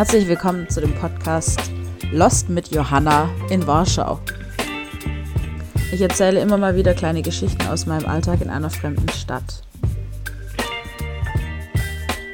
[0.00, 1.60] Herzlich willkommen zu dem Podcast
[2.10, 4.18] Lost mit Johanna in Warschau.
[5.92, 9.62] Ich erzähle immer mal wieder kleine Geschichten aus meinem Alltag in einer fremden Stadt.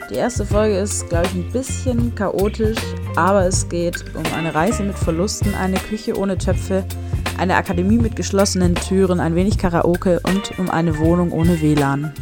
[0.08, 2.78] Die erste Folge ist, glaube ich, ein bisschen chaotisch,
[3.16, 6.84] aber es geht um eine Reise mit Verlusten, eine Küche ohne Töpfe,
[7.36, 12.14] eine Akademie mit geschlossenen Türen, ein wenig Karaoke und um eine Wohnung ohne WLAN.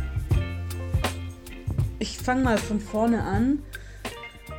[1.98, 3.58] Ich fange mal von vorne an.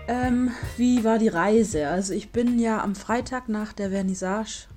[0.07, 1.87] Ähm, wie war die Reise?
[1.87, 4.67] Also ich bin ja am Freitag nach der Vernissage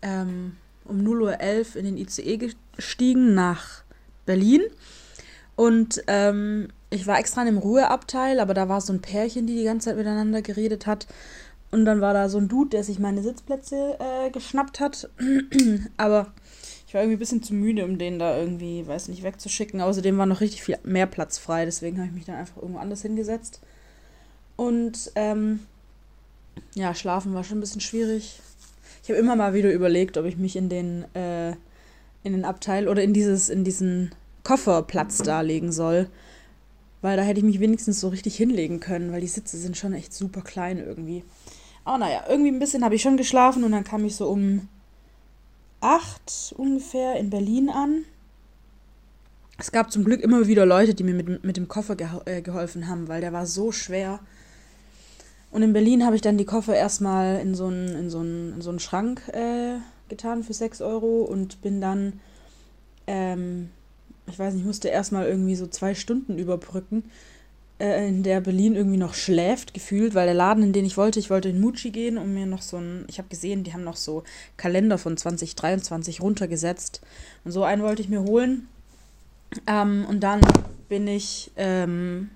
[0.00, 2.38] ähm, um 0.11 Uhr in den ICE
[2.76, 3.82] gestiegen nach
[4.24, 4.62] Berlin.
[5.56, 9.56] Und ähm, ich war extra in einem Ruheabteil, aber da war so ein Pärchen, die
[9.56, 11.06] die ganze Zeit miteinander geredet hat.
[11.70, 15.10] Und dann war da so ein Dude, der sich meine Sitzplätze äh, geschnappt hat.
[15.98, 16.32] aber
[16.86, 19.82] ich war irgendwie ein bisschen zu müde, um den da irgendwie, weiß nicht, wegzuschicken.
[19.82, 22.78] Außerdem war noch richtig viel mehr Platz frei, deswegen habe ich mich dann einfach irgendwo
[22.78, 23.60] anders hingesetzt.
[24.58, 25.60] Und ähm,
[26.74, 28.40] ja, schlafen war schon ein bisschen schwierig.
[29.04, 31.50] Ich habe immer mal wieder überlegt, ob ich mich in den, äh,
[32.24, 34.10] in den Abteil oder in dieses, in diesen
[34.42, 36.08] Kofferplatz da legen soll.
[37.02, 39.92] Weil da hätte ich mich wenigstens so richtig hinlegen können, weil die Sitze sind schon
[39.92, 41.22] echt super klein irgendwie.
[41.84, 44.66] Aber naja, irgendwie ein bisschen habe ich schon geschlafen und dann kam ich so um
[45.80, 48.04] acht ungefähr in Berlin an.
[49.56, 52.88] Es gab zum Glück immer wieder Leute, die mir mit, mit dem Koffer äh, geholfen
[52.88, 54.18] haben, weil der war so schwer.
[55.50, 58.54] Und in Berlin habe ich dann die Koffer erstmal in so einen, in so einen,
[58.54, 62.20] in so einen Schrank äh, getan für 6 Euro und bin dann,
[63.06, 63.70] ähm,
[64.26, 67.04] ich weiß nicht, musste erstmal irgendwie so zwei Stunden überbrücken,
[67.78, 71.18] äh, in der Berlin irgendwie noch schläft, gefühlt, weil der Laden, in den ich wollte,
[71.18, 73.84] ich wollte in Mucci gehen, um mir noch so ein, ich habe gesehen, die haben
[73.84, 74.24] noch so
[74.58, 77.00] Kalender von 2023 runtergesetzt.
[77.44, 78.68] Und so einen wollte ich mir holen.
[79.66, 80.40] Ähm, und dann
[80.90, 82.28] bin ich, ähm,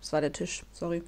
[0.00, 1.02] das war der Tisch, sorry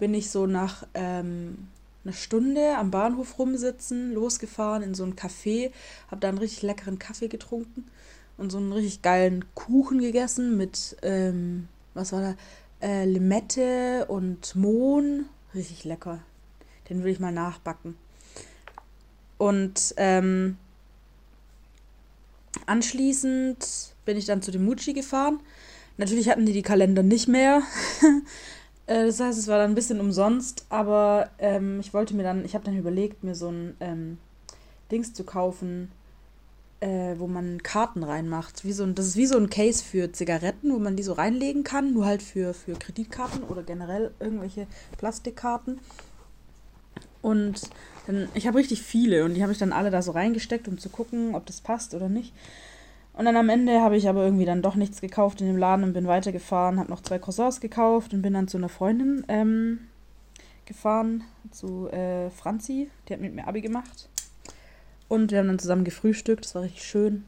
[0.00, 1.68] bin ich so nach ähm,
[2.04, 5.70] einer Stunde am Bahnhof rumsitzen, losgefahren in so ein Café,
[6.10, 7.84] habe da einen richtig leckeren Kaffee getrunken
[8.36, 12.34] und so einen richtig geilen Kuchen gegessen mit, ähm, was war da,
[12.86, 15.26] äh, Limette und Mohn.
[15.54, 16.20] Richtig lecker.
[16.88, 17.96] Den will ich mal nachbacken.
[19.36, 20.56] Und ähm,
[22.66, 25.40] anschließend bin ich dann zu dem Mucci gefahren.
[25.98, 27.62] Natürlich hatten die die Kalender nicht mehr.
[28.90, 32.44] Äh, das heißt, es war dann ein bisschen umsonst, aber ähm, ich wollte mir dann,
[32.44, 34.18] ich habe dann überlegt, mir so ein ähm,
[34.90, 35.92] Dings zu kaufen,
[36.80, 38.64] äh, wo man Karten reinmacht.
[38.64, 41.12] Wie so ein, das ist wie so ein Case für Zigaretten, wo man die so
[41.12, 44.66] reinlegen kann, nur halt für, für Kreditkarten oder generell irgendwelche
[44.98, 45.78] Plastikkarten.
[47.22, 47.70] Und
[48.08, 50.78] dann, ich habe richtig viele und die habe ich dann alle da so reingesteckt, um
[50.78, 52.32] zu gucken, ob das passt oder nicht.
[53.12, 55.84] Und dann am Ende habe ich aber irgendwie dann doch nichts gekauft in dem Laden
[55.84, 59.80] und bin weitergefahren, habe noch zwei Croissants gekauft und bin dann zu einer Freundin ähm,
[60.64, 64.08] gefahren, zu äh, Franzi, die hat mit mir Abi gemacht.
[65.08, 67.24] Und wir haben dann zusammen gefrühstückt, das war richtig schön.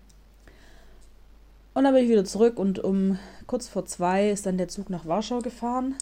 [1.75, 4.91] Und dann bin ich wieder zurück und um kurz vor zwei ist dann der Zug
[4.91, 5.97] nach Warschau gefahren.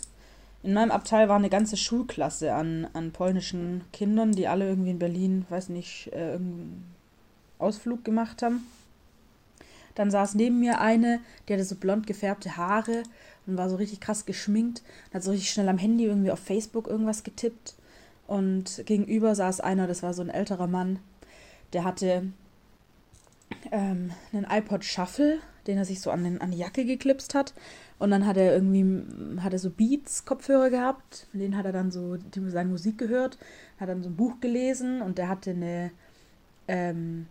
[0.63, 4.99] In meinem Abteil war eine ganze Schulklasse an, an polnischen Kindern, die alle irgendwie in
[4.99, 6.85] Berlin, weiß nicht, äh, irgendeinen
[7.59, 8.67] Ausflug gemacht haben.
[10.01, 13.03] Dann saß neben mir eine, die hatte so blond gefärbte Haare
[13.47, 16.39] und war so richtig krass geschminkt und hat so richtig schnell am Handy irgendwie auf
[16.39, 17.75] Facebook irgendwas getippt.
[18.27, 21.01] Und gegenüber saß einer, das war so ein älterer Mann,
[21.75, 22.33] der hatte
[23.71, 27.53] ähm, einen iPod Shuffle, den er sich so an, den, an die Jacke geklipst hat.
[27.99, 29.05] Und dann hat er irgendwie,
[29.43, 33.37] hat er so Beats-Kopfhörer gehabt, mit denen hat er dann so seine Musik gehört,
[33.79, 35.91] hat dann so ein Buch gelesen und der hatte eine,
[36.69, 37.27] ähm,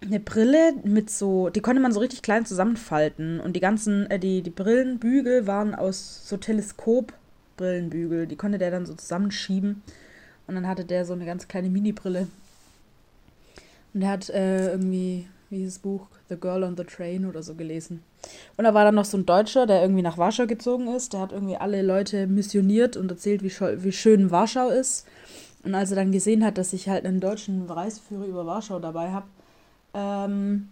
[0.00, 4.18] eine Brille mit so, die konnte man so richtig klein zusammenfalten und die ganzen, äh,
[4.18, 9.82] die, die Brillenbügel waren aus so Teleskop-Brillenbügel, die konnte der dann so zusammenschieben
[10.46, 12.28] und dann hatte der so eine ganz kleine Mini-Brille.
[13.94, 17.42] Und er hat äh, irgendwie, wie hieß das Buch, The Girl on the Train oder
[17.42, 18.02] so gelesen.
[18.56, 21.20] Und da war dann noch so ein Deutscher, der irgendwie nach Warschau gezogen ist, der
[21.20, 25.06] hat irgendwie alle Leute missioniert und erzählt, wie, wie schön Warschau ist.
[25.64, 29.10] Und als er dann gesehen hat, dass ich halt einen deutschen Reiseführer über Warschau dabei
[29.10, 29.26] habe,
[29.94, 30.68] ähm,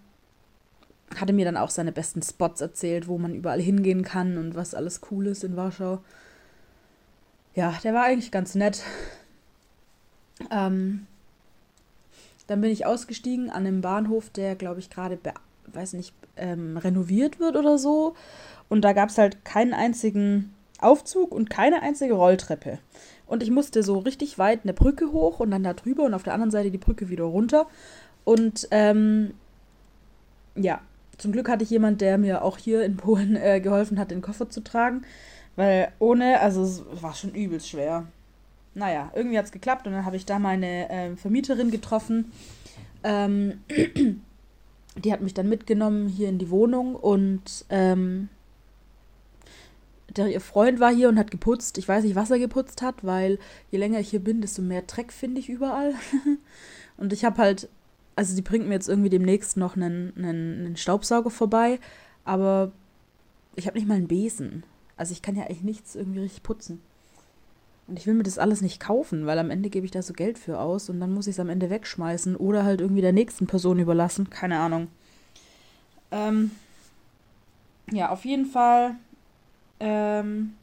[1.14, 4.74] hatte mir dann auch seine besten Spots erzählt, wo man überall hingehen kann und was
[4.74, 6.00] alles cool ist in Warschau.
[7.54, 8.82] Ja, der war eigentlich ganz nett.
[10.50, 11.06] Ähm,
[12.46, 15.18] dann bin ich ausgestiegen an einem Bahnhof, der, glaube ich, gerade,
[15.72, 18.14] weiß nicht, ähm, renoviert wird oder so.
[18.68, 22.78] Und da gab es halt keinen einzigen Aufzug und keine einzige Rolltreppe.
[23.26, 26.22] Und ich musste so richtig weit eine Brücke hoch und dann da drüber und auf
[26.22, 27.66] der anderen Seite die Brücke wieder runter.
[28.26, 29.34] Und ähm,
[30.56, 30.80] ja,
[31.16, 34.20] zum Glück hatte ich jemand, der mir auch hier in Polen äh, geholfen hat, den
[34.20, 35.02] Koffer zu tragen.
[35.54, 38.06] Weil ohne, also es war schon übelst schwer.
[38.74, 42.32] naja, irgendwie hat es geklappt und dann habe ich da meine äh, Vermieterin getroffen.
[43.04, 43.60] Ähm,
[45.04, 48.28] die hat mich dann mitgenommen hier in die Wohnung und ähm,
[50.16, 51.78] der, ihr Freund war hier und hat geputzt.
[51.78, 53.38] Ich weiß nicht, was er geputzt hat, weil
[53.70, 55.94] je länger ich hier bin, desto mehr Dreck finde ich überall.
[56.96, 57.68] und ich habe halt,
[58.16, 61.78] also sie bringt mir jetzt irgendwie demnächst noch einen, einen, einen Staubsauger vorbei,
[62.24, 62.72] aber
[63.54, 64.64] ich habe nicht mal einen Besen.
[64.96, 66.80] Also ich kann ja eigentlich nichts irgendwie richtig putzen.
[67.86, 70.12] Und ich will mir das alles nicht kaufen, weil am Ende gebe ich da so
[70.12, 73.12] Geld für aus und dann muss ich es am Ende wegschmeißen oder halt irgendwie der
[73.12, 74.28] nächsten Person überlassen.
[74.28, 74.88] Keine Ahnung.
[76.10, 76.50] Ähm,
[77.92, 78.96] ja, auf jeden Fall,
[79.78, 80.54] ähm,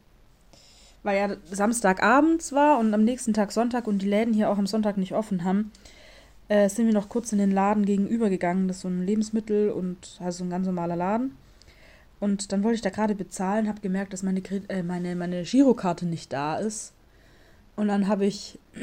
[1.02, 4.66] weil ja Samstagabends war und am nächsten Tag Sonntag und die Läden hier auch am
[4.66, 5.70] Sonntag nicht offen haben,
[6.48, 8.68] äh, sind wir noch kurz in den Laden gegenüber gegangen.
[8.68, 11.36] Das ist so ein Lebensmittel und also ein ganz normaler Laden.
[12.20, 16.06] Und dann wollte ich da gerade bezahlen, habe gemerkt, dass meine, äh, meine, meine Girokarte
[16.06, 16.92] nicht da ist.
[17.76, 18.58] Und dann habe ich,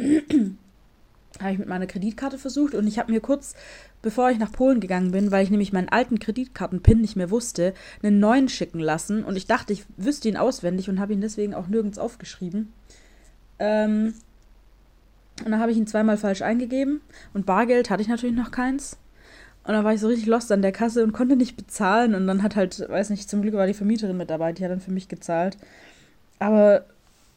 [1.39, 3.55] hab ich mit meiner Kreditkarte versucht und ich habe mir kurz,
[4.01, 7.73] bevor ich nach Polen gegangen bin, weil ich nämlich meinen alten Kreditkartenpin nicht mehr wusste,
[8.03, 9.23] einen neuen schicken lassen.
[9.23, 12.73] Und ich dachte, ich wüsste ihn auswendig und habe ihn deswegen auch nirgends aufgeschrieben.
[13.59, 14.13] Ähm,
[15.45, 17.01] und dann habe ich ihn zweimal falsch eingegeben
[17.33, 18.97] und Bargeld hatte ich natürlich noch keins.
[19.63, 22.15] Und dann war ich so richtig lost an der Kasse und konnte nicht bezahlen.
[22.15, 24.71] Und dann hat halt, weiß nicht, zum Glück war die Vermieterin mit dabei, die hat
[24.71, 25.57] dann für mich gezahlt.
[26.39, 26.85] Aber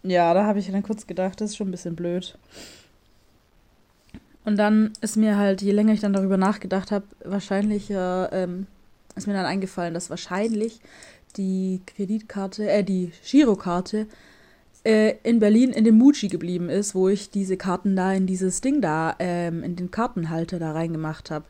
[0.02, 2.38] ja, da habe ich dann kurz gedacht, das ist schon ein bisschen blöd.
[4.44, 8.66] Und dann ist mir halt, je länger ich dann darüber nachgedacht habe, wahrscheinlich äh, ähm,
[9.16, 10.80] ist mir dann eingefallen, dass wahrscheinlich
[11.36, 14.06] die Kreditkarte, äh, die Girokarte
[14.84, 18.60] äh, in Berlin in dem Muji geblieben ist, wo ich diese Karten da in dieses
[18.60, 21.46] Ding da, ähm, in den Kartenhalter da reingemacht habe.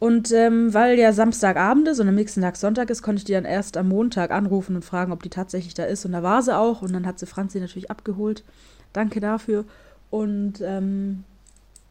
[0.00, 3.32] Und ähm, weil ja Samstagabend ist und am nächsten Tag Sonntag ist, konnte ich die
[3.32, 6.04] dann erst am Montag anrufen und fragen, ob die tatsächlich da ist.
[6.04, 6.82] Und da war sie auch.
[6.82, 8.44] Und dann hat sie Franzi natürlich abgeholt.
[8.92, 9.64] Danke dafür.
[10.10, 11.24] Und ähm,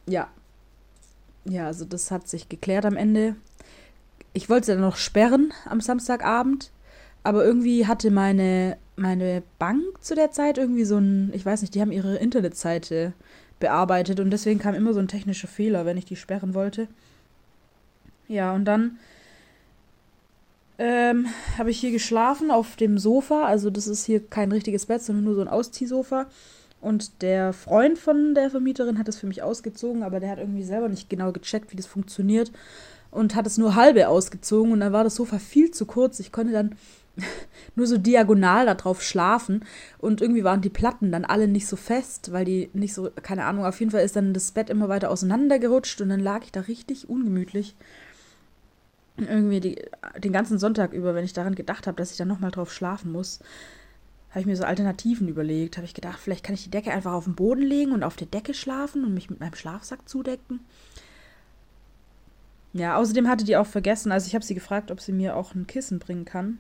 [0.08, 0.30] ja.
[1.44, 3.36] Ja, also das hat sich geklärt am Ende.
[4.34, 6.72] Ich wollte sie dann noch sperren am Samstagabend.
[7.24, 11.76] Aber irgendwie hatte meine, meine Bank zu der Zeit irgendwie so ein, ich weiß nicht,
[11.76, 13.14] die haben ihre Internetseite
[13.60, 14.20] bearbeitet.
[14.20, 16.88] Und deswegen kam immer so ein technischer Fehler, wenn ich die sperren wollte.
[18.28, 18.98] Ja, und dann
[20.78, 21.28] ähm,
[21.58, 23.46] habe ich hier geschlafen auf dem Sofa.
[23.46, 26.28] Also das ist hier kein richtiges Bett, sondern nur so ein Ausziehsofa.
[26.80, 30.64] Und der Freund von der Vermieterin hat das für mich ausgezogen, aber der hat irgendwie
[30.64, 32.52] selber nicht genau gecheckt, wie das funktioniert.
[33.10, 36.20] Und hat es nur halbe ausgezogen und dann war das Sofa viel zu kurz.
[36.20, 36.76] Ich konnte dann
[37.76, 39.66] nur so diagonal darauf schlafen
[39.98, 43.46] und irgendwie waren die Platten dann alle nicht so fest, weil die nicht so, keine
[43.46, 46.52] Ahnung, auf jeden Fall ist dann das Bett immer weiter auseinandergerutscht und dann lag ich
[46.52, 47.76] da richtig ungemütlich
[49.18, 49.82] irgendwie die,
[50.20, 53.12] den ganzen Sonntag über, wenn ich daran gedacht habe, dass ich dann nochmal drauf schlafen
[53.12, 53.40] muss,
[54.30, 55.78] habe ich mir so Alternativen überlegt.
[55.78, 58.16] Habe ich gedacht, vielleicht kann ich die Decke einfach auf den Boden legen und auf
[58.16, 60.60] der Decke schlafen und mich mit meinem Schlafsack zudecken.
[62.74, 65.56] Ja, außerdem hatte die auch vergessen, also ich habe sie gefragt, ob sie mir auch
[65.56, 66.60] ein Kissen bringen kann.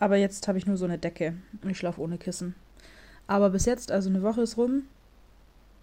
[0.00, 2.54] Aber jetzt habe ich nur so eine Decke und ich schlafe ohne Kissen.
[3.26, 4.84] Aber bis jetzt, also eine Woche ist rum,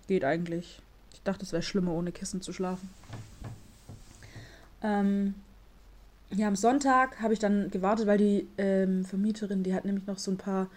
[0.07, 0.81] geht eigentlich.
[1.13, 2.89] Ich dachte, es wäre schlimmer, ohne Kissen zu schlafen.
[4.81, 5.35] Ähm,
[6.31, 10.17] ja, am Sonntag habe ich dann gewartet, weil die ähm, Vermieterin, die hat nämlich noch
[10.17, 10.67] so ein paar,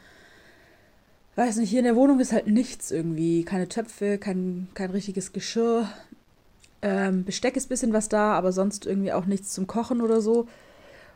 [1.36, 3.42] weiß nicht, hier in der Wohnung ist halt nichts irgendwie.
[3.44, 5.88] Keine Töpfe, kein, kein richtiges Geschirr.
[6.82, 10.20] Ähm, Besteck ist ein bisschen was da, aber sonst irgendwie auch nichts zum Kochen oder
[10.20, 10.46] so.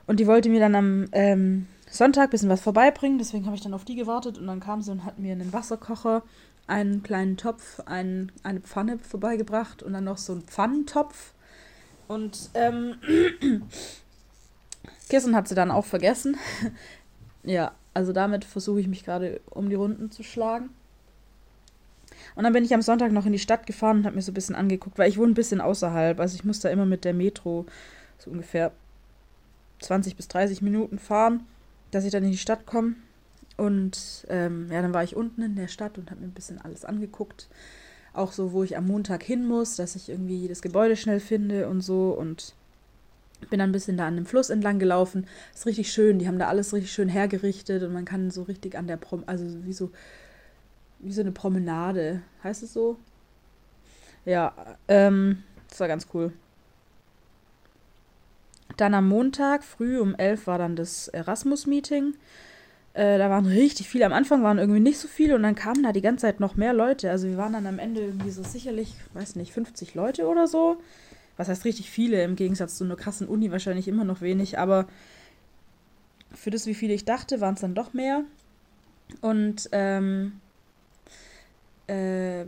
[0.07, 3.63] Und die wollte mir dann am ähm, Sonntag ein bisschen was vorbeibringen, deswegen habe ich
[3.63, 6.23] dann auf die gewartet und dann kam sie und hat mir einen Wasserkocher,
[6.67, 11.33] einen kleinen Topf, ein, eine Pfanne vorbeigebracht und dann noch so einen Pfannentopf.
[12.09, 12.97] Und ähm,
[15.09, 16.37] Kissen hat sie dann auch vergessen.
[17.43, 20.71] ja, also damit versuche ich mich gerade um die Runden zu schlagen.
[22.35, 24.33] Und dann bin ich am Sonntag noch in die Stadt gefahren und habe mir so
[24.33, 26.19] ein bisschen angeguckt, weil ich wohne ein bisschen außerhalb.
[26.19, 27.67] Also ich muss da immer mit der Metro
[28.19, 28.73] so ungefähr
[29.81, 31.47] 20 bis 30 Minuten fahren,
[31.95, 32.95] dass ich dann in die Stadt komme.
[33.57, 36.61] Und ähm, ja, dann war ich unten in der Stadt und habe mir ein bisschen
[36.61, 37.49] alles angeguckt.
[38.13, 41.69] Auch so, wo ich am Montag hin muss, dass ich irgendwie das Gebäude schnell finde
[41.69, 42.11] und so.
[42.11, 42.55] Und
[43.51, 45.27] bin dann ein bisschen da an dem Fluss entlang gelaufen.
[45.55, 46.19] Ist richtig schön.
[46.19, 49.23] Die haben da alles richtig schön hergerichtet und man kann so richtig an der Prom,
[49.27, 49.91] also wie so,
[51.01, 52.23] wie so eine Promenade.
[52.43, 52.97] Heißt es so?
[54.25, 54.55] Ja,
[54.89, 56.33] ähm, das war ganz cool.
[58.77, 62.15] Dann am Montag früh um 11 war dann das Erasmus-Meeting.
[62.95, 64.07] Äh, da waren richtig viele.
[64.07, 66.57] Am Anfang waren irgendwie nicht so viele und dann kamen da die ganze Zeit noch
[66.57, 67.11] mehr Leute.
[67.11, 70.79] Also wir waren dann am Ende irgendwie so sicherlich, weiß nicht, 50 Leute oder so
[71.37, 74.87] was heißt richtig viele, im Gegensatz zu einer krassen Uni wahrscheinlich immer noch wenig, aber
[76.33, 78.25] für das, wie viele ich dachte, waren es dann doch mehr.
[79.21, 80.41] Und ähm,
[81.87, 82.45] äh,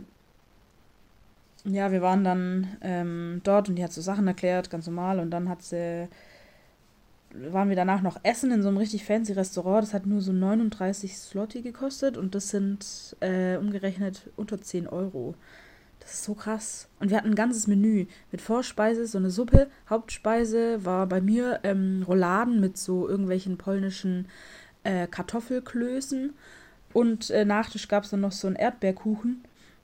[1.73, 5.19] ja, wir waren dann ähm, dort und die hat so Sachen erklärt, ganz normal.
[5.19, 6.07] Und dann hat sie,
[7.33, 9.83] waren wir danach noch essen in so einem richtig fancy Restaurant.
[9.83, 15.35] Das hat nur so 39 Slotti gekostet und das sind äh, umgerechnet unter 10 Euro.
[15.99, 16.87] Das ist so krass.
[16.99, 19.67] Und wir hatten ein ganzes Menü mit Vorspeise, so eine Suppe.
[19.89, 24.27] Hauptspeise war bei mir ähm, Rouladen mit so irgendwelchen polnischen
[24.83, 26.33] äh, Kartoffelklößen.
[26.93, 29.43] Und äh, Nachtisch gab es dann noch so einen Erdbeerkuchen.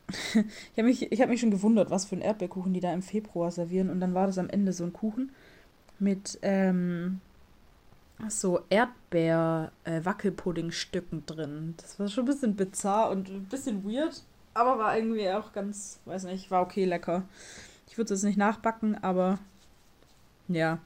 [0.10, 3.52] Ich habe mich, hab mich schon gewundert, was für einen Erdbeerkuchen die da im Februar
[3.52, 3.90] servieren.
[3.90, 5.32] Und dann war das am Ende so ein Kuchen
[6.00, 7.20] mit ähm,
[8.28, 11.74] so Erdbeer-Wackelpuddingstücken äh, drin.
[11.78, 14.24] Das war schon ein bisschen bizarr und ein bisschen weird.
[14.54, 17.24] Aber war irgendwie auch ganz, weiß nicht, war okay lecker.
[17.88, 19.40] Ich würde es jetzt nicht nachbacken, aber
[20.48, 20.78] ja,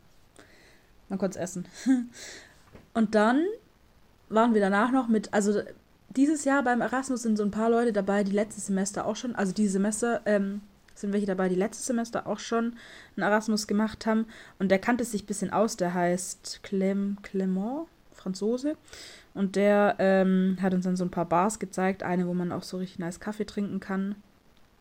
[1.10, 1.68] man konnte es essen.
[2.94, 3.44] Und dann
[4.30, 5.62] waren wir danach noch mit, also
[6.10, 9.36] dieses Jahr beim Erasmus sind so ein paar Leute dabei, die letztes Semester auch schon,
[9.36, 10.62] also dieses Semester ähm,
[11.00, 12.76] sind welche dabei, die letztes Semester auch schon
[13.16, 14.26] einen Erasmus gemacht haben.
[14.60, 18.76] Und der kannte sich ein bisschen aus, der heißt Clem, Clement, Franzose.
[19.34, 22.04] Und der ähm, hat uns dann so ein paar Bars gezeigt.
[22.04, 24.16] Eine, wo man auch so richtig nice Kaffee trinken kann.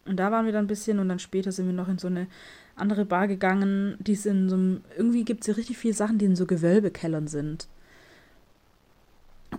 [0.06, 2.06] Und da waren wir dann ein bisschen und dann später sind wir noch in so
[2.06, 2.28] eine
[2.76, 3.96] andere Bar gegangen.
[3.98, 6.46] Die ist in so einem, irgendwie gibt es hier richtig viele Sachen, die in so
[6.46, 7.68] Gewölbekellern sind.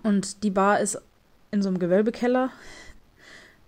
[0.04, 1.02] Und die Bar ist
[1.52, 2.52] in so einem Gewölbekeller.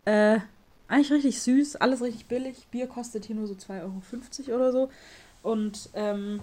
[0.05, 0.39] Äh,
[0.87, 2.67] eigentlich richtig süß, alles richtig billig.
[2.71, 4.89] Bier kostet hier nur so 2,50 Euro oder so.
[5.43, 6.41] Und ähm,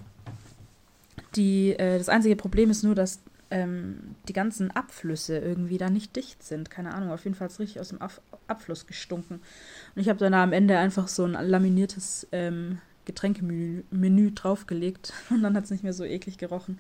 [1.35, 6.17] die, äh, das einzige Problem ist nur, dass ähm, die ganzen Abflüsse irgendwie da nicht
[6.17, 6.71] dicht sind.
[6.71, 9.41] Keine Ahnung, auf jeden Fall ist richtig aus dem Ab Abfluss gestunken.
[9.95, 15.43] Und ich habe dann am Ende einfach so ein laminiertes ähm, Getränkemenü Menü draufgelegt und
[15.43, 16.79] dann hat es nicht mehr so eklig gerochen.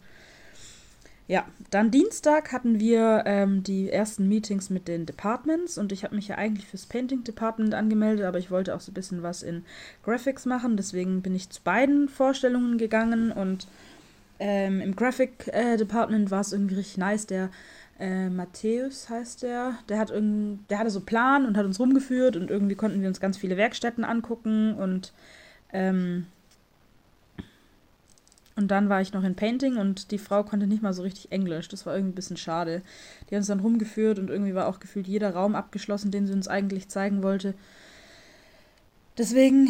[1.29, 6.15] Ja, dann Dienstag hatten wir ähm, die ersten Meetings mit den Departments und ich habe
[6.15, 9.43] mich ja eigentlich fürs Painting Department angemeldet, aber ich wollte auch so ein bisschen was
[9.43, 9.65] in
[10.05, 13.67] Graphics machen, deswegen bin ich zu beiden Vorstellungen gegangen und
[14.39, 17.27] ähm, im Graphic äh, Department war es irgendwie richtig nice.
[17.27, 17.51] Der
[17.99, 22.51] äh, Matthäus heißt der, der hat der hatte so Plan und hat uns rumgeführt und
[22.51, 25.13] irgendwie konnten wir uns ganz viele Werkstätten angucken und
[25.73, 26.27] ähm,
[28.57, 31.31] und dann war ich noch in Painting und die Frau konnte nicht mal so richtig
[31.31, 31.69] Englisch.
[31.69, 32.83] Das war irgendwie ein bisschen schade.
[33.29, 36.33] Die hat uns dann rumgeführt und irgendwie war auch gefühlt jeder Raum abgeschlossen, den sie
[36.33, 37.55] uns eigentlich zeigen wollte.
[39.19, 39.69] Deswegen,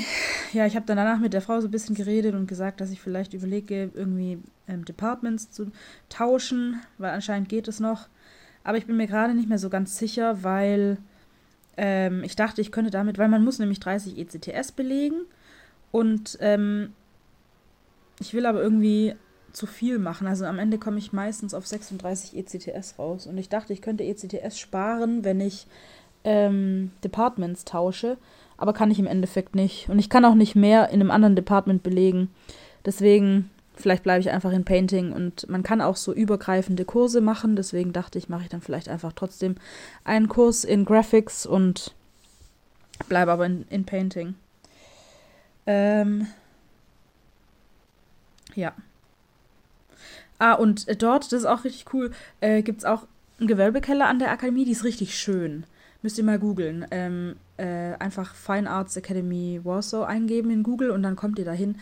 [0.52, 2.90] ja, ich habe dann danach mit der Frau so ein bisschen geredet und gesagt, dass
[2.90, 4.38] ich vielleicht überlege, irgendwie
[4.69, 5.73] ähm, Departments zu
[6.09, 8.09] tauschen, weil anscheinend geht es noch.
[8.62, 10.99] Aber ich bin mir gerade nicht mehr so ganz sicher, weil
[11.76, 15.23] ähm, ich dachte, ich könnte damit, weil man muss nämlich 30 ECTS belegen
[15.90, 16.93] und ähm,
[18.20, 19.14] ich will aber irgendwie
[19.52, 20.26] zu viel machen.
[20.26, 23.26] Also am Ende komme ich meistens auf 36 ECTS raus.
[23.26, 25.66] Und ich dachte, ich könnte ECTS sparen, wenn ich
[26.25, 28.18] ähm, Departments tausche
[28.56, 29.88] aber kann ich im Endeffekt nicht.
[29.88, 32.30] Und ich kann auch nicht mehr in einem anderen Department belegen.
[32.85, 37.56] Deswegen, vielleicht bleibe ich einfach in Painting und man kann auch so übergreifende Kurse machen.
[37.56, 39.56] Deswegen dachte ich, mache ich dann vielleicht einfach trotzdem
[40.04, 41.94] einen Kurs in Graphics und
[43.08, 44.35] bleibe aber in, in Painting.
[45.66, 46.28] Ähm,
[48.57, 48.73] ja.
[50.39, 52.11] Ah, und dort, das ist auch richtig cool,
[52.41, 53.07] äh, gibt es auch
[53.39, 55.65] einen Gewölbekeller an der Akademie, die ist richtig schön.
[56.03, 56.87] Müsst ihr mal googeln.
[56.91, 61.77] Ähm, äh, einfach Fine Arts Academy Warsaw eingeben in Google und dann kommt ihr dahin.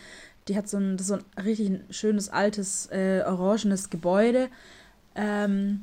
[0.47, 4.49] Die hat so ein, so ein richtig schönes, altes, äh, orangenes Gebäude.
[5.15, 5.81] Ähm,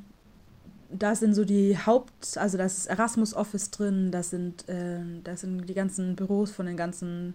[0.91, 5.37] da sind so die Haupt-, also da ist Erasmus Office drin, da sind, äh, da
[5.37, 7.35] sind die ganzen Büros von den ganzen,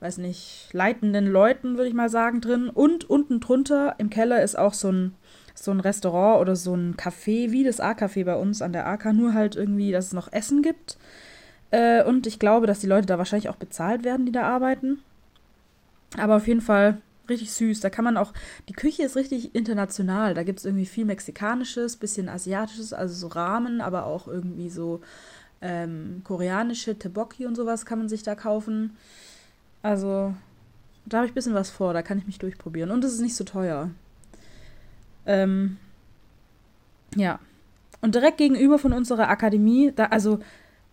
[0.00, 2.68] weiß nicht, leitenden Leuten, würde ich mal sagen, drin.
[2.68, 5.14] Und unten drunter im Keller ist auch so ein,
[5.54, 9.12] so ein Restaurant oder so ein Café, wie das A-Café bei uns an der AK,
[9.12, 10.96] nur halt irgendwie, dass es noch Essen gibt.
[11.70, 15.00] Äh, und ich glaube, dass die Leute da wahrscheinlich auch bezahlt werden, die da arbeiten.
[16.16, 17.80] Aber auf jeden Fall richtig süß.
[17.80, 18.32] Da kann man auch,
[18.68, 20.34] die Küche ist richtig international.
[20.34, 25.00] Da gibt es irgendwie viel Mexikanisches, bisschen Asiatisches, also so Ramen, aber auch irgendwie so
[25.62, 28.96] ähm, koreanische Teboki und sowas kann man sich da kaufen.
[29.82, 30.34] Also,
[31.06, 32.90] da habe ich ein bisschen was vor, da kann ich mich durchprobieren.
[32.90, 33.90] Und es ist nicht so teuer.
[35.26, 35.78] Ähm,
[37.14, 37.38] ja.
[38.00, 40.40] Und direkt gegenüber von unserer Akademie, da, also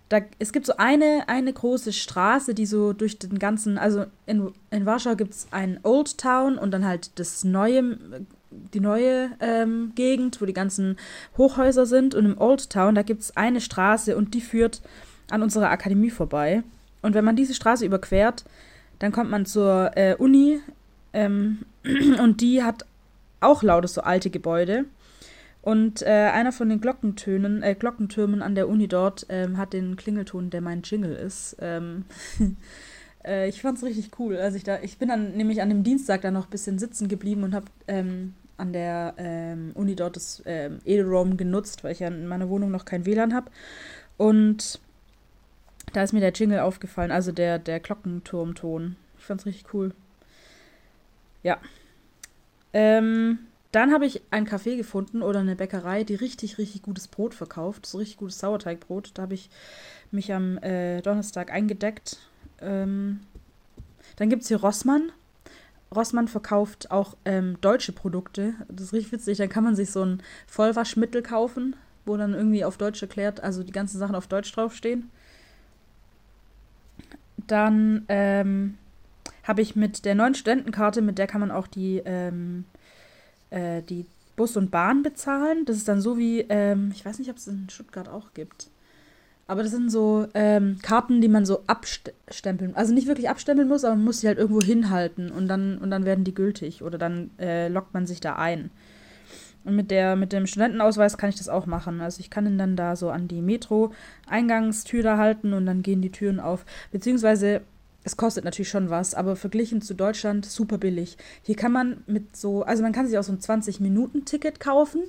[0.09, 4.51] da, es gibt so eine, eine große Straße, die so durch den ganzen, also in,
[4.71, 7.97] in Warschau gibt es ein Old Town und dann halt das neue,
[8.51, 10.97] die neue ähm, Gegend, wo die ganzen
[11.37, 12.15] Hochhäuser sind.
[12.15, 14.81] Und im Old Town, da gibt es eine Straße und die führt
[15.29, 16.63] an unserer Akademie vorbei.
[17.01, 18.45] Und wenn man diese Straße überquert,
[18.99, 20.59] dann kommt man zur äh, Uni
[21.13, 21.65] ähm,
[22.21, 22.85] und die hat
[23.39, 24.85] auch lauter so alte Gebäude.
[25.61, 29.97] Und äh, einer von den Glockentönen, äh, Glockentürmen an der Uni dort ähm, hat den
[29.97, 31.57] Klingelton, der mein Jingle ist.
[31.59, 32.05] Ähm,
[33.25, 34.37] äh, ich fand's richtig cool.
[34.37, 37.09] Also ich da, ich bin dann nämlich an dem Dienstag da noch ein bisschen sitzen
[37.09, 41.99] geblieben und habe ähm, an der ähm, Uni dort das ähm, Edelroam genutzt, weil ich
[41.99, 43.51] ja in meiner Wohnung noch kein WLAN habe.
[44.15, 44.79] Und
[45.97, 48.97] da ist mir der Jingle aufgefallen, also der, der Glockenturmton.
[49.17, 49.95] Ich fand's richtig cool.
[51.41, 51.57] Ja.
[52.71, 53.39] Ähm,
[53.71, 57.87] dann habe ich ein Café gefunden oder eine Bäckerei, die richtig, richtig gutes Brot verkauft.
[57.87, 59.09] So richtig gutes Sauerteigbrot.
[59.15, 59.49] Da habe ich
[60.11, 62.19] mich am äh, Donnerstag eingedeckt.
[62.61, 63.21] Ähm,
[64.17, 65.11] dann gibt es hier Rossmann.
[65.95, 68.53] Rossmann verkauft auch ähm, deutsche Produkte.
[68.69, 69.39] Das ist richtig witzig.
[69.39, 71.75] Dann kann man sich so ein Vollwaschmittel kaufen,
[72.05, 75.09] wo dann irgendwie auf Deutsch erklärt, also die ganzen Sachen auf Deutsch draufstehen.
[77.47, 78.77] Dann ähm,
[79.43, 82.65] habe ich mit der neuen Studentenkarte, mit der kann man auch die, ähm,
[83.49, 85.65] äh, die Bus und Bahn bezahlen.
[85.65, 88.69] Das ist dann so wie, ähm, ich weiß nicht, ob es in Stuttgart auch gibt.
[89.47, 93.85] Aber das sind so ähm, Karten, die man so abstempeln, also nicht wirklich abstempeln muss,
[93.85, 96.97] aber man muss sie halt irgendwo hinhalten und dann, und dann werden die gültig oder
[96.97, 98.71] dann äh, lockt man sich da ein.
[99.67, 101.99] Und mit, der, mit dem Studentenausweis kann ich das auch machen.
[101.99, 106.01] Also ich kann ihn dann da so an die Metro-Eingangstür da halten und dann gehen
[106.01, 106.65] die Türen auf.
[106.93, 107.59] Beziehungsweise
[108.05, 111.17] es kostet natürlich schon was, aber verglichen zu Deutschland super billig.
[111.41, 115.03] Hier kann man mit so, also man kann sich auch so ein 20-Minuten-Ticket kaufen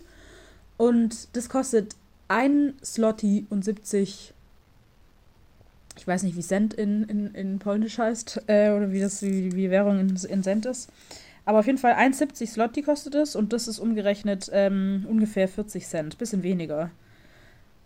[0.76, 1.94] und das kostet
[2.26, 4.34] ein Slotty und 70,
[5.96, 9.52] ich weiß nicht, wie Cent in, in, in Polnisch heißt, äh, oder wie das wie,
[9.52, 10.90] wie Währung in, in Cent ist.
[11.48, 15.86] Aber auf jeden Fall 1,70 Slotty kostet es und das ist umgerechnet ähm, ungefähr 40
[15.86, 16.90] Cent, bisschen weniger.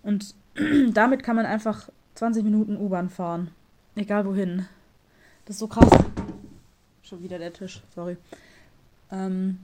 [0.03, 0.35] Und
[0.93, 3.53] damit kann man einfach 20 Minuten U-Bahn fahren.
[3.95, 4.67] Egal wohin.
[5.45, 5.89] Das ist so krass.
[7.05, 8.17] Schon wieder der Tisch, sorry.
[9.13, 9.61] Ähm,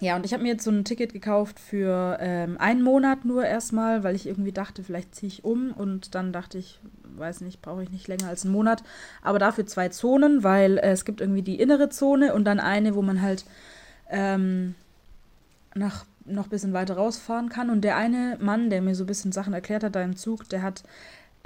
[0.00, 3.44] ja, und ich habe mir jetzt so ein Ticket gekauft für ähm, einen Monat nur
[3.44, 6.80] erstmal, weil ich irgendwie dachte, vielleicht ziehe ich um und dann dachte ich,
[7.16, 8.84] weiß nicht, brauche ich nicht länger als einen Monat.
[9.22, 12.94] Aber dafür zwei Zonen, weil äh, es gibt irgendwie die innere Zone und dann eine,
[12.94, 13.44] wo man halt
[14.08, 14.74] ähm,
[15.74, 17.70] nach noch ein bisschen weiter rausfahren kann.
[17.70, 20.48] Und der eine Mann, der mir so ein bisschen Sachen erklärt hat da im Zug,
[20.48, 20.82] der hat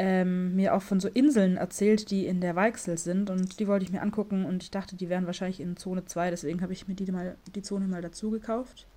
[0.05, 3.31] ähm, mir auch von so Inseln erzählt, die in der Weichsel sind.
[3.31, 6.31] Und die wollte ich mir angucken und ich dachte, die wären wahrscheinlich in Zone 2.
[6.31, 8.89] Deswegen habe ich mir die, mal, die Zone mal dazu gekauft.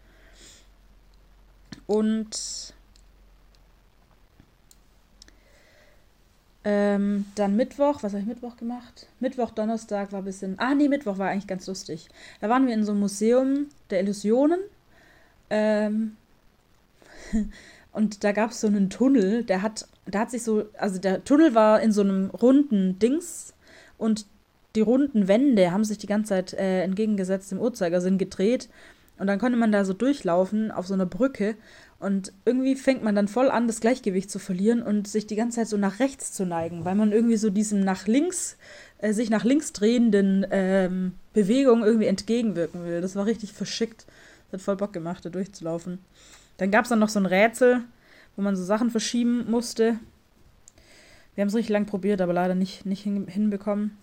[1.85, 2.73] Und
[6.63, 9.05] ähm, dann Mittwoch, was habe ich Mittwoch gemacht?
[9.19, 10.57] Mittwoch, Donnerstag war ein bisschen.
[10.57, 12.09] Ah, nee, Mittwoch war eigentlich ganz lustig.
[12.41, 14.59] Da waren wir in so einem Museum der Illusionen.
[15.51, 16.17] Ähm,
[17.91, 21.23] und da gab es so einen Tunnel, der hat da hat sich so, also der
[21.23, 23.53] Tunnel war in so einem runden Dings
[23.97, 24.25] und
[24.75, 28.69] die runden Wände haben sich die ganze Zeit äh, entgegengesetzt im Uhrzeigersinn gedreht.
[29.17, 31.55] Und dann konnte man da so durchlaufen auf so einer Brücke.
[31.99, 35.57] Und irgendwie fängt man dann voll an, das Gleichgewicht zu verlieren und sich die ganze
[35.57, 38.57] Zeit so nach rechts zu neigen, weil man irgendwie so diesem nach links,
[38.97, 42.99] äh, sich nach links drehenden ähm, Bewegung irgendwie entgegenwirken will.
[42.99, 44.05] Das war richtig verschickt.
[44.51, 45.99] Das hat voll Bock gemacht, da durchzulaufen.
[46.57, 47.81] Dann gab es dann noch so ein Rätsel
[48.35, 49.99] wo man so Sachen verschieben musste.
[51.35, 53.97] Wir haben es richtig lang probiert, aber leider nicht, nicht hin, hinbekommen.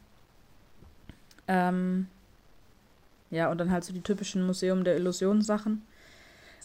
[1.48, 2.06] Ähm,
[3.30, 5.82] ja, und dann halt so die typischen Museum der Illusionen-Sachen.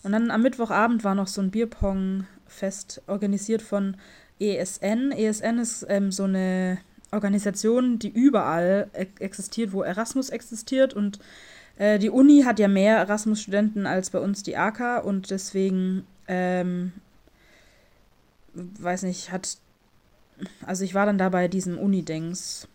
[0.03, 3.95] Und dann am Mittwochabend war noch so ein Bierpong-Fest organisiert von
[4.39, 5.11] ESN.
[5.11, 6.77] ESN ist ähm, so eine
[7.11, 10.93] Organisation, die überall e existiert, wo Erasmus existiert.
[10.93, 11.19] Und
[11.77, 16.91] äh, die Uni hat ja mehr Erasmus-Studenten als bei uns die AK und deswegen ähm,
[18.79, 19.57] weiß nicht, hat.
[20.65, 22.67] Also ich war dann da bei diesem Uni-Dings.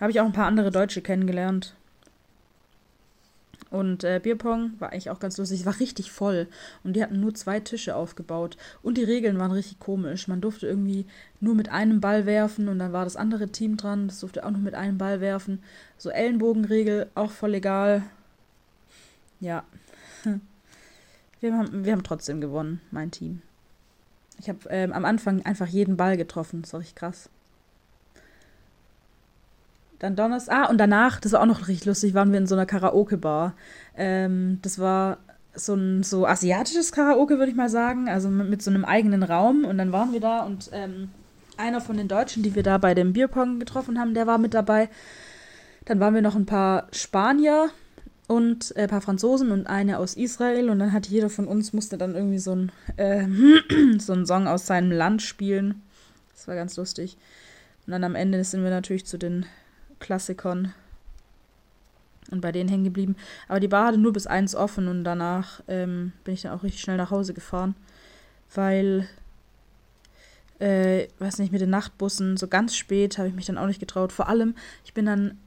[0.00, 1.74] Habe ich auch ein paar andere Deutsche kennengelernt.
[3.70, 5.66] Und äh, Bierpong war eigentlich auch ganz lustig.
[5.66, 6.46] war richtig voll.
[6.84, 8.56] Und die hatten nur zwei Tische aufgebaut.
[8.82, 10.28] Und die Regeln waren richtig komisch.
[10.28, 11.06] Man durfte irgendwie
[11.40, 14.06] nur mit einem Ball werfen und dann war das andere Team dran.
[14.06, 15.60] Das durfte auch noch mit einem Ball werfen.
[15.98, 18.04] So Ellenbogenregel, auch voll egal.
[19.40, 19.64] Ja.
[21.40, 23.42] Wir haben, wir haben trotzdem gewonnen, mein Team.
[24.38, 26.62] Ich habe ähm, am Anfang einfach jeden Ball getroffen.
[26.62, 27.28] Das war richtig krass.
[29.98, 30.54] Dann Donnerstag.
[30.54, 33.54] Ah, und danach, das war auch noch richtig lustig, waren wir in so einer Karaoke-Bar.
[33.96, 35.18] Ähm, das war
[35.54, 38.08] so ein so asiatisches Karaoke, würde ich mal sagen.
[38.08, 39.64] Also mit, mit, so einem eigenen Raum.
[39.64, 41.10] Und dann waren wir da und ähm,
[41.56, 44.54] einer von den Deutschen, die wir da bei dem Bierpong getroffen haben, der war mit
[44.54, 44.88] dabei.
[45.84, 47.70] Dann waren wir noch ein paar Spanier
[48.26, 50.70] und ein paar Franzosen und eine aus Israel.
[50.70, 53.26] Und dann hat jeder von uns musste dann irgendwie so ein, äh,
[53.98, 55.82] so einen Song aus seinem Land spielen.
[56.34, 57.16] Das war ganz lustig.
[57.86, 59.46] Und dann am Ende sind wir natürlich zu den
[60.00, 60.72] Klassikern
[62.30, 63.16] und bei denen hängen geblieben.
[63.48, 66.62] Aber die Bar hatte nur bis eins offen und danach ähm, bin ich dann auch
[66.62, 67.74] richtig schnell nach Hause gefahren,
[68.54, 69.06] weil,
[70.58, 73.80] äh, weiß nicht, mit den Nachtbussen so ganz spät habe ich mich dann auch nicht
[73.80, 74.12] getraut.
[74.12, 75.38] Vor allem, ich bin dann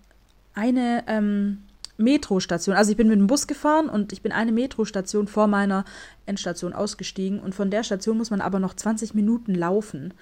[0.54, 1.64] eine ähm,
[1.98, 5.84] Metrostation, also ich bin mit dem Bus gefahren und ich bin eine Metrostation vor meiner
[6.26, 10.14] Endstation ausgestiegen und von der Station muss man aber noch 20 Minuten laufen.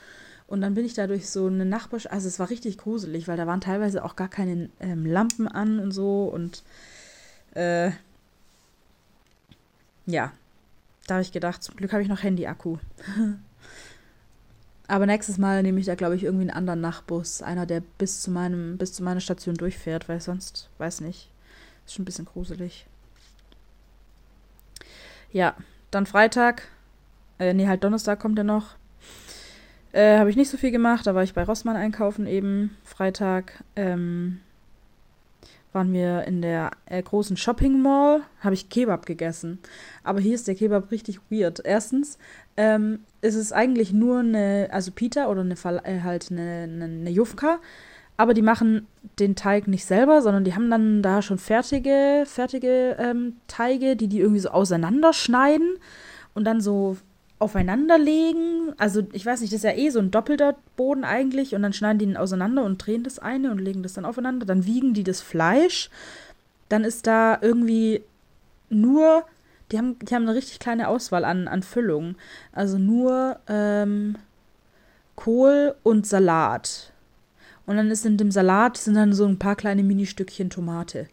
[0.48, 3.38] Und dann bin ich da durch so eine Nachbarschaft, also es war richtig gruselig, weil
[3.38, 6.64] da waren teilweise auch gar keine ähm, Lampen an und so und
[7.56, 7.92] äh,
[10.06, 10.32] ja,
[11.08, 12.78] da habe ich gedacht, zum Glück habe ich noch Handy-Akku.
[14.88, 17.42] Aber nächstes Mal nehme ich da, glaube ich, irgendwie einen anderen Nachtbus.
[17.42, 21.30] Einer, der bis zu meinem, bis zu meiner Station durchfährt, weil sonst, weiß nicht.
[21.86, 22.86] Ist schon ein bisschen gruselig.
[25.32, 25.56] Ja,
[25.92, 26.64] dann Freitag.
[27.40, 28.76] Äh, nee, halt Donnerstag kommt er noch.
[29.92, 31.06] Äh, Habe ich nicht so viel gemacht.
[31.08, 32.78] Da war ich bei Rossmann einkaufen eben.
[32.84, 34.40] Freitag ähm,
[35.74, 38.22] waren wir in der äh, großen Shopping Mall.
[38.40, 39.60] Habe ich Kebab gegessen.
[40.04, 41.62] Aber hier ist der Kebab richtig weird.
[41.64, 42.18] Erstens
[42.58, 47.10] ähm, ist es eigentlich nur eine, also Pita oder eine, äh, halt eine, eine, eine
[47.10, 47.60] Jufka.
[48.18, 48.88] Aber die machen
[49.20, 54.08] den Teig nicht selber, sondern die haben dann da schon fertige, fertige ähm, Teige, die
[54.08, 55.78] die irgendwie so auseinanderschneiden
[56.34, 56.98] und dann so
[57.40, 58.74] aufeinander legen.
[58.78, 61.74] Also ich weiß nicht, das ist ja eh so ein doppelter Boden eigentlich und dann
[61.74, 64.46] schneiden die ihn auseinander und drehen das eine und legen das dann aufeinander.
[64.46, 65.90] Dann wiegen die das Fleisch.
[66.70, 68.02] Dann ist da irgendwie
[68.70, 69.26] nur,
[69.72, 72.16] die haben, die haben eine richtig kleine Auswahl an, an Füllungen.
[72.54, 74.16] Also nur ähm,
[75.16, 76.94] Kohl und Salat.
[77.66, 81.08] Und dann ist in dem Salat sind dann so ein paar kleine Ministückchen Tomate.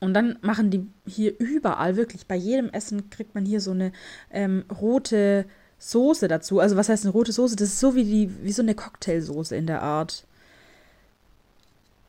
[0.00, 3.92] Und dann machen die hier überall, wirklich bei jedem Essen kriegt man hier so eine
[4.30, 5.46] ähm, rote
[5.78, 6.60] Soße dazu.
[6.60, 7.56] Also was heißt eine rote Soße?
[7.56, 10.26] Das ist so wie, die, wie so eine Cocktailsoße in der Art.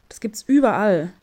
[0.09, 1.13] Das gibt's überall.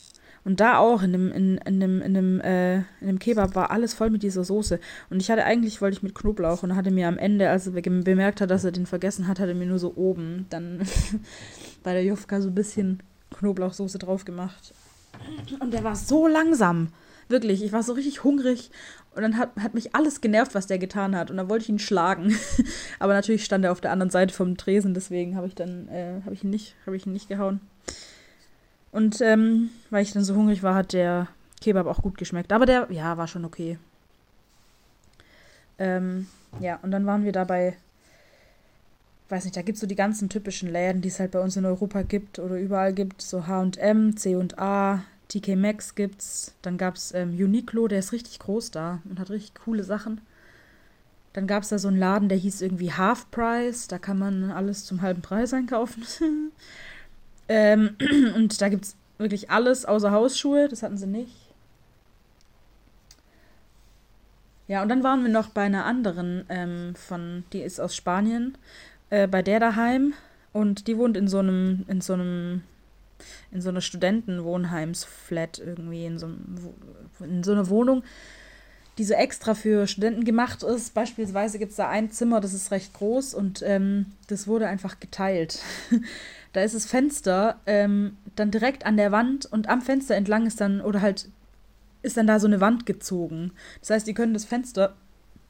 [0.44, 3.70] Und da auch, in dem, in, in dem, in dem, äh, in dem Kebab war
[3.70, 4.81] alles voll mit dieser Soße.
[5.09, 7.72] Und ich hatte eigentlich, wollte ich mit Knoblauch und hatte mir am Ende, als er
[7.72, 10.81] bemerkt hat, dass er den vergessen hat, hat er mir nur so oben dann
[11.85, 14.74] bei der Jufka so ein bisschen Knoblauchsoße drauf gemacht.
[15.61, 16.88] Und der war so langsam.
[17.28, 18.70] Wirklich, ich war so richtig hungrig.
[19.14, 21.31] Und dann hat, hat mich alles genervt, was der getan hat.
[21.31, 22.35] Und dann wollte ich ihn schlagen.
[22.98, 26.20] Aber natürlich stand er auf der anderen Seite vom Tresen, deswegen habe ich dann, äh,
[26.24, 27.61] habe ich ihn nicht, habe ich ihn nicht gehauen.
[28.92, 31.28] Und ähm, weil ich dann so hungrig war, hat der
[31.61, 32.52] Kebab auch gut geschmeckt.
[32.52, 33.78] Aber der, ja, war schon okay.
[35.78, 36.28] Ähm,
[36.61, 37.76] ja, und dann waren wir dabei,
[39.31, 41.57] weiß nicht, da gibt es so die ganzen typischen Läden, die es halt bei uns
[41.57, 43.22] in Europa gibt oder überall gibt.
[43.22, 46.55] So HM, C&A, TK Maxx gibt's.
[46.61, 50.20] Dann gab es ähm, Uniqlo, der ist richtig groß da und hat richtig coole Sachen.
[51.33, 53.88] Dann gab es da so einen Laden, der hieß irgendwie Half Price.
[53.88, 56.05] Da kann man alles zum halben Preis einkaufen.
[57.52, 57.96] ähm,
[58.34, 60.68] und da gibt es wirklich alles außer Hausschuhe.
[60.68, 61.30] Das hatten sie nicht.
[64.68, 68.56] Ja, und dann waren wir noch bei einer anderen ähm, von, die ist aus Spanien,
[69.10, 70.14] äh, bei der daheim.
[70.54, 72.62] Und die wohnt in so einem, in so einem
[73.52, 76.30] in so einer Studentenwohnheimsflat irgendwie, in so,
[77.20, 78.02] in so einer Wohnung,
[78.98, 80.94] die so extra für Studenten gemacht ist.
[80.94, 85.00] Beispielsweise gibt es da ein Zimmer, das ist recht groß und ähm, das wurde einfach
[85.00, 85.60] geteilt.
[86.52, 90.60] da ist das Fenster ähm, dann direkt an der Wand und am Fenster entlang ist
[90.60, 91.28] dann, oder halt,
[92.02, 93.52] ist dann da so eine Wand gezogen.
[93.80, 94.94] Das heißt, die können das Fenster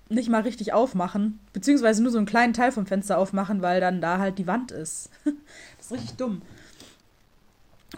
[0.09, 4.01] nicht mal richtig aufmachen, beziehungsweise nur so einen kleinen Teil vom Fenster aufmachen, weil dann
[4.01, 5.11] da halt die Wand ist.
[5.25, 6.43] das ist richtig dumm.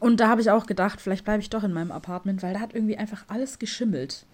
[0.01, 2.61] Und da habe ich auch gedacht, vielleicht bleibe ich doch in meinem Apartment, weil da
[2.61, 4.27] hat irgendwie einfach alles geschimmelt.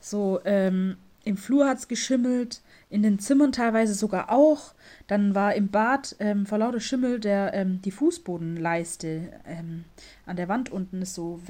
[0.00, 4.74] So, ähm, im Flur hat es geschimmelt, in den Zimmern teilweise sogar auch.
[5.06, 9.84] Dann war im Bad ähm, vor lauter Schimmel der, ähm, die Fußbodenleiste ähm,
[10.26, 11.40] an der Wand unten ist so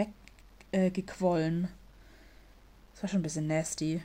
[0.73, 1.65] weggequollen.
[1.65, 1.69] Äh,
[2.95, 4.03] das war schon ein bisschen nasty.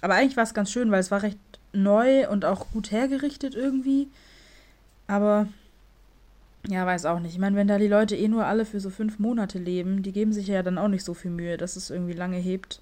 [0.00, 1.38] Aber eigentlich war es ganz schön, weil es war recht
[1.72, 4.08] neu und auch gut hergerichtet irgendwie.
[5.06, 5.48] Aber
[6.68, 7.32] ja, weiß auch nicht.
[7.32, 10.12] Ich meine, wenn da die Leute eh nur alle für so fünf Monate leben, die
[10.12, 12.80] geben sich ja dann auch nicht so viel Mühe, dass es irgendwie lange hebt.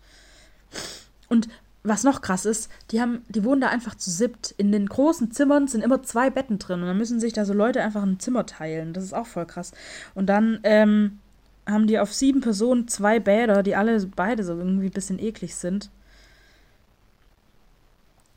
[1.29, 1.49] Und
[1.85, 4.53] was noch krass ist, die haben, die wohnen da einfach zu siebt.
[4.57, 7.53] In den großen Zimmern sind immer zwei Betten drin und dann müssen sich da so
[7.53, 8.95] Leute einfach ein Zimmer teilen.
[8.95, 9.73] Das ist auch voll krass.
[10.15, 11.21] Und dann ähm,
[11.67, 15.55] haben die auf sieben Personen zwei Bäder, die alle beide so irgendwie ein bisschen eklig
[15.57, 15.91] sind.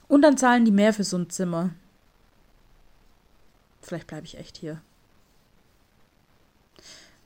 [0.10, 1.72] Und dann zahlen die mehr für so ein Zimmer.
[3.82, 4.82] Vielleicht bleibe ich echt hier.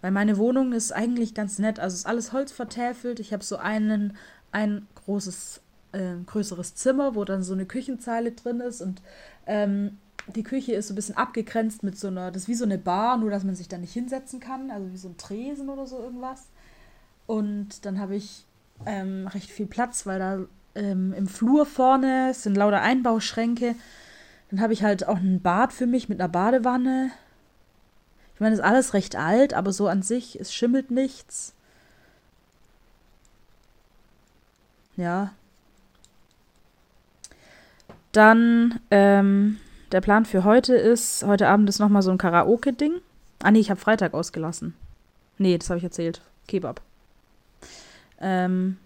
[0.01, 1.79] Weil meine Wohnung ist eigentlich ganz nett.
[1.79, 3.19] Also ist alles Holz vertäfelt.
[3.19, 4.15] Ich habe so einen,
[4.51, 5.60] ein großes,
[5.91, 8.81] äh, größeres Zimmer, wo dann so eine Küchenzeile drin ist.
[8.81, 9.01] Und
[9.45, 9.97] ähm,
[10.35, 12.77] die Küche ist so ein bisschen abgegrenzt mit so einer, das ist wie so eine
[12.77, 14.71] Bar, nur dass man sich da nicht hinsetzen kann.
[14.71, 16.47] Also wie so ein Tresen oder so irgendwas.
[17.27, 18.45] Und dann habe ich
[18.85, 20.39] ähm, recht viel Platz, weil da
[20.75, 23.75] ähm, im Flur vorne sind lauter Einbauschränke.
[24.49, 27.11] Dann habe ich halt auch ein Bad für mich mit einer Badewanne.
[28.35, 31.53] Ich meine, ist alles recht alt, aber so an sich, es schimmelt nichts.
[34.97, 35.31] Ja.
[38.11, 39.57] Dann, ähm,
[39.91, 42.93] der Plan für heute ist, heute Abend ist nochmal so ein Karaoke-Ding.
[43.41, 44.73] Ah, nee, ich habe Freitag ausgelassen.
[45.37, 46.21] Nee, das habe ich erzählt.
[46.47, 46.81] Kebab.
[48.19, 48.77] Ähm,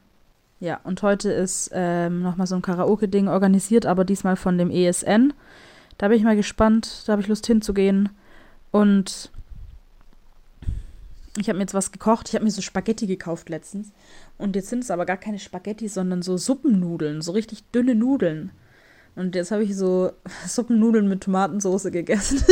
[0.60, 5.34] ja, und heute ist ähm, nochmal so ein Karaoke-Ding organisiert, aber diesmal von dem ESN.
[5.98, 8.10] Da bin ich mal gespannt, da habe ich Lust hinzugehen.
[8.72, 9.32] Und
[11.38, 12.30] ich habe mir jetzt was gekocht.
[12.30, 13.92] Ich habe mir so Spaghetti gekauft letztens.
[14.38, 18.52] Und jetzt sind es aber gar keine Spaghetti, sondern so Suppennudeln, so richtig dünne Nudeln.
[19.16, 20.12] Und jetzt habe ich so
[20.48, 22.44] Suppennudeln mit Tomatensauce gegessen.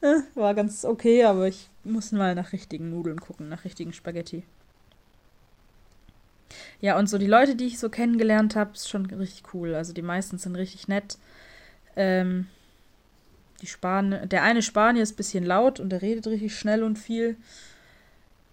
[0.34, 4.44] War ganz okay, aber ich muss mal nach richtigen Nudeln gucken, nach richtigen Spaghetti.
[6.80, 9.74] Ja, und so die Leute, die ich so kennengelernt habe, ist schon richtig cool.
[9.74, 11.18] Also die meisten sind richtig nett.
[11.96, 12.46] Ähm,
[13.60, 16.98] die Spanier, der eine Spanier ist ein bisschen laut und der redet richtig schnell und
[16.98, 17.36] viel.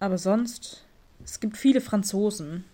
[0.00, 0.84] Aber sonst,
[1.24, 2.64] es gibt viele Franzosen.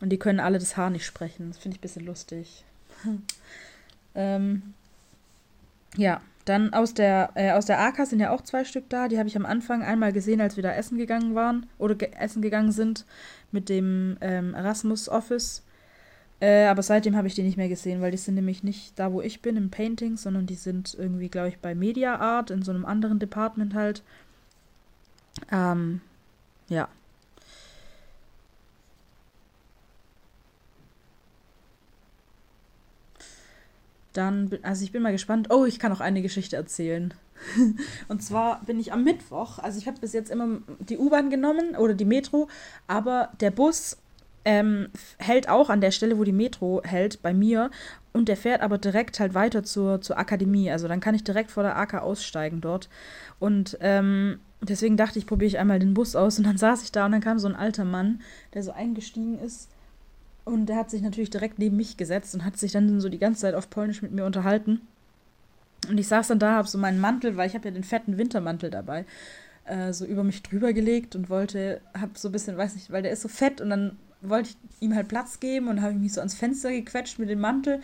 [0.00, 1.50] Und die können alle das Haar nicht sprechen.
[1.50, 2.64] Das finde ich ein bisschen lustig.
[4.14, 4.74] ähm,
[5.96, 9.08] ja, dann aus der, äh, aus der AK sind ja auch zwei Stück da.
[9.08, 12.10] Die habe ich am Anfang einmal gesehen, als wir da essen gegangen waren oder ge
[12.18, 13.04] essen gegangen sind
[13.52, 15.62] mit dem ähm, Erasmus Office.
[16.40, 19.12] Äh, aber seitdem habe ich die nicht mehr gesehen, weil die sind nämlich nicht da,
[19.12, 22.62] wo ich bin, im Painting, sondern die sind irgendwie, glaube ich, bei Media Art, in
[22.62, 24.02] so einem anderen Department halt.
[25.50, 26.00] Ähm,
[26.68, 26.88] ja.
[34.18, 35.48] Dann, also ich bin mal gespannt.
[35.52, 37.14] Oh, ich kann auch eine Geschichte erzählen.
[38.08, 41.76] Und zwar bin ich am Mittwoch, also ich habe bis jetzt immer die U-Bahn genommen
[41.76, 42.48] oder die Metro,
[42.88, 43.96] aber der Bus
[44.44, 47.70] ähm, hält auch an der Stelle, wo die Metro hält, bei mir.
[48.12, 50.68] Und der fährt aber direkt halt weiter zur, zur Akademie.
[50.68, 52.88] Also dann kann ich direkt vor der AK aussteigen dort.
[53.38, 56.38] Und ähm, deswegen dachte ich, probiere ich einmal den Bus aus.
[56.38, 58.20] Und dann saß ich da und dann kam so ein alter Mann,
[58.52, 59.68] der so eingestiegen ist.
[60.48, 63.18] Und der hat sich natürlich direkt neben mich gesetzt und hat sich dann so die
[63.18, 64.80] ganze Zeit auf Polnisch mit mir unterhalten.
[65.90, 68.16] Und ich saß dann da, habe so meinen Mantel, weil ich habe ja den fetten
[68.16, 69.04] Wintermantel dabei,
[69.66, 73.02] äh, so über mich drüber gelegt und wollte, habe so ein bisschen, weiß nicht, weil
[73.02, 76.14] der ist so fett und dann wollte ich ihm halt Platz geben und habe mich
[76.14, 77.74] so ans Fenster gequetscht mit dem Mantel.
[77.74, 77.82] Und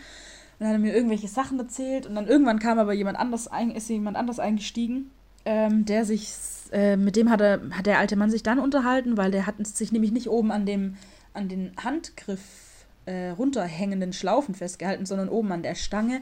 [0.57, 3.69] dann hat er mir irgendwelche Sachen erzählt und dann irgendwann kam aber jemand anders ein,
[3.69, 5.11] ist jemand anders eingestiegen,
[5.45, 6.33] ähm, der sich,
[6.71, 9.55] äh, mit dem hat, er, hat der alte Mann sich dann unterhalten, weil der hat
[9.67, 10.95] sich nämlich nicht oben an dem,
[11.35, 16.21] an den Handgriff äh, runterhängenden Schlaufen festgehalten, sondern oben an der Stange.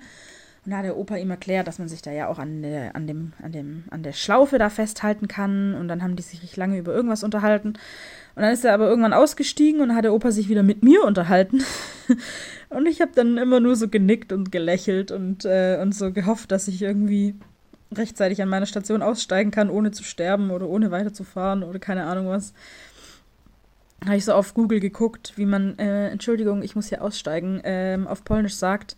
[0.65, 2.95] Und da hat der Opa ihm erklärt, dass man sich da ja auch an der,
[2.95, 5.73] an dem, an dem, an der Schlaufe da festhalten kann.
[5.73, 7.69] Und dann haben die sich richtig lange über irgendwas unterhalten.
[8.35, 11.03] Und dann ist er aber irgendwann ausgestiegen und hat der Opa sich wieder mit mir
[11.03, 11.63] unterhalten.
[12.69, 16.51] und ich habe dann immer nur so genickt und gelächelt und, äh, und so gehofft,
[16.51, 17.35] dass ich irgendwie
[17.93, 22.27] rechtzeitig an meiner Station aussteigen kann, ohne zu sterben oder ohne weiterzufahren oder keine Ahnung
[22.27, 22.53] was.
[24.05, 27.97] Habe ich so auf Google geguckt, wie man, äh, Entschuldigung, ich muss hier aussteigen, äh,
[28.05, 28.97] auf Polnisch sagt.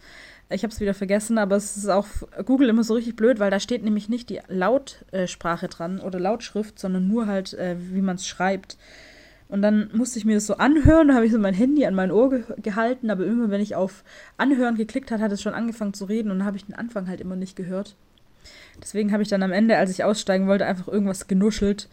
[0.50, 2.08] Ich habe es wieder vergessen, aber es ist auch
[2.46, 6.80] Google immer so richtig blöd, weil da steht nämlich nicht die Lautsprache dran oder Lautschrift,
[6.80, 8.78] sondern nur halt, äh, wie man es schreibt.
[9.48, 11.94] Und dann musste ich mir das so anhören, da habe ich so mein Handy an
[11.94, 14.04] mein Ohr ge gehalten, aber immer wenn ich auf
[14.38, 17.08] Anhören geklickt habe, hat es schon angefangen zu reden und dann habe ich den Anfang
[17.08, 17.96] halt immer nicht gehört.
[18.82, 21.90] Deswegen habe ich dann am Ende, als ich aussteigen wollte, einfach irgendwas genuschelt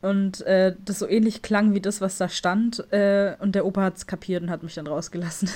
[0.00, 2.92] und äh, das so ähnlich klang wie das, was da stand.
[2.92, 5.48] Äh, und der Opa hat es kapiert und hat mich dann rausgelassen.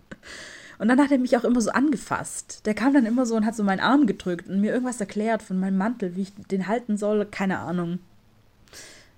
[0.78, 2.66] und dann hat er mich auch immer so angefasst.
[2.66, 5.42] Der kam dann immer so und hat so meinen Arm gedrückt und mir irgendwas erklärt
[5.42, 7.24] von meinem Mantel, wie ich den halten soll.
[7.26, 8.00] Keine Ahnung.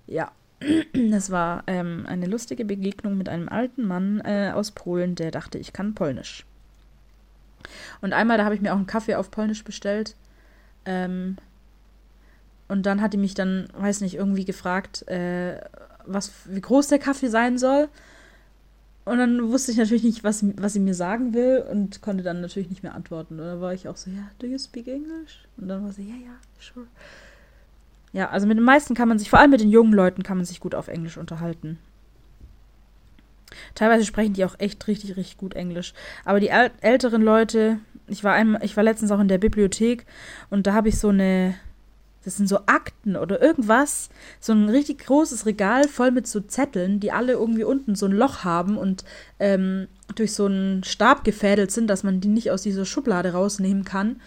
[0.07, 0.33] Ja.
[0.95, 5.59] Das war ähm, eine lustige Begegnung mit einem alten Mann äh, aus Polen, der dachte,
[5.59, 6.45] ich kann Polnisch.
[8.01, 10.15] Und einmal, da habe ich mir auch einen Kaffee auf Polnisch bestellt.
[10.85, 11.37] Ähm,
[12.73, 15.61] und dann hat die mich dann, weiß nicht, irgendwie gefragt, äh,
[16.07, 17.91] was, wie groß der Kaffee sein soll.
[19.05, 22.41] Und dann wusste ich natürlich nicht, was, was sie mir sagen will und konnte dann
[22.41, 23.39] natürlich nicht mehr antworten.
[23.39, 25.45] Und dann war ich auch so, ja, do you speak English?
[25.59, 26.87] Und dann war sie, ja, ja, sure.
[28.15, 30.39] Ja, also mit den meisten kann man sich, vor allem mit den jungen Leuten, kann
[30.39, 31.79] man sich gut auf Englisch unterhalten.
[33.75, 35.93] Teilweise sprechen die auch echt richtig, richtig gut Englisch.
[36.25, 40.07] Aber die älteren Leute, ich war einmal, ich war letztens auch in der Bibliothek
[40.49, 41.55] und da habe ich so eine,
[42.25, 47.01] das sind so Akten oder irgendwas, so ein richtig großes Regal voll mit so Zetteln,
[47.01, 49.05] die alle irgendwie unten so ein Loch haben und
[49.39, 53.85] ähm, durch so einen Stab gefädelt sind, dass man die nicht aus dieser Schublade rausnehmen
[53.85, 54.21] kann.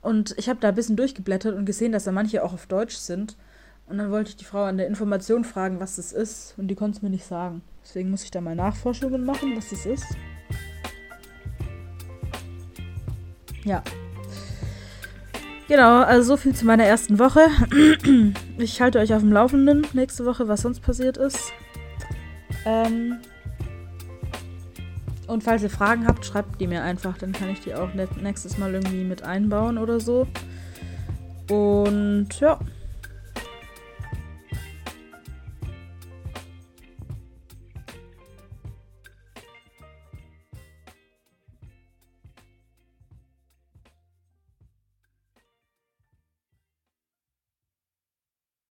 [0.00, 2.96] Und ich habe da ein bisschen durchgeblättert und gesehen, dass da manche auch auf Deutsch
[2.96, 3.36] sind.
[3.86, 6.54] Und dann wollte ich die Frau an der Information fragen, was das ist.
[6.56, 7.62] Und die konnte es mir nicht sagen.
[7.84, 10.06] Deswegen muss ich da mal Nachforschungen machen, was das ist.
[13.64, 13.82] Ja.
[15.72, 17.46] Genau, also so viel zu meiner ersten Woche.
[18.58, 21.50] Ich halte euch auf dem Laufenden nächste Woche, was sonst passiert ist.
[22.66, 23.16] Ähm
[25.26, 27.16] und falls ihr Fragen habt, schreibt die mir einfach.
[27.16, 27.88] Dann kann ich die auch
[28.20, 30.26] nächstes Mal irgendwie mit einbauen oder so.
[31.48, 32.58] Und ja.